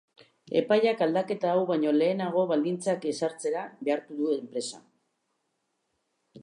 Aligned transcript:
Epaiak 0.59 1.03
aldaketa 1.05 1.51
hau 1.51 1.59
baino 1.71 1.93
lehenagoko 1.97 2.47
baldintzak 2.53 3.07
ezartzera 3.13 3.67
behartu 3.89 4.19
du 4.23 4.33
enpresa. 4.39 4.85